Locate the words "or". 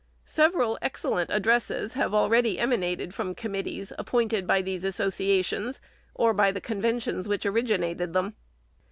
6.15-6.33